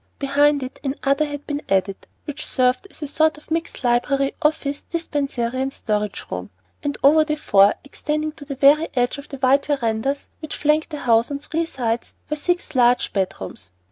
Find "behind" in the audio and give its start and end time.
0.17-0.63